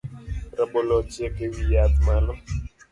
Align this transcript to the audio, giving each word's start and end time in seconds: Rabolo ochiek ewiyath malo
Rabolo 0.57 0.91
ochiek 1.01 1.35
ewiyath 1.45 1.97
malo 2.05 2.33